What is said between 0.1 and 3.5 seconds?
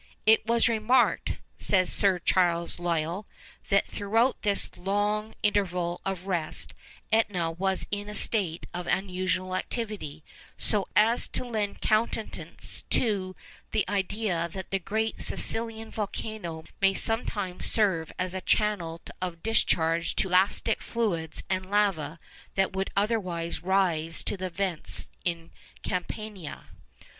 'It was remarked,' says Sir Charles Lyell,